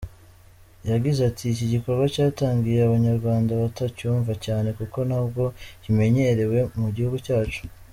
Yagize 0.89 1.19
ati 1.29 1.43
:”Iki 1.53 1.65
gikorwa 1.73 2.05
cyatangiye 2.13 2.79
Abanyarwanda 2.81 3.51
batacyumva 3.61 4.31
cyane 4.45 4.67
kuko 4.77 4.97
ntabwo 5.09 5.43
kimenyerewe 5.83 6.59
mu 6.81 6.89
gihugu 6.97 7.17
cyacu. 7.27 7.61